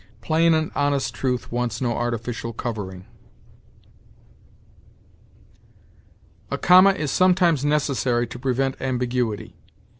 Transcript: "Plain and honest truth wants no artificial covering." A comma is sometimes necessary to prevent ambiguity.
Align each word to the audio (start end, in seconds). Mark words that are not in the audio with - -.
"Plain 0.21 0.55
and 0.55 0.71
honest 0.73 1.13
truth 1.13 1.51
wants 1.51 1.79
no 1.79 1.93
artificial 1.95 2.53
covering." 2.53 3.05
A 6.49 6.57
comma 6.57 6.93
is 6.93 7.11
sometimes 7.11 7.63
necessary 7.63 8.25
to 8.25 8.39
prevent 8.39 8.81
ambiguity. 8.81 9.55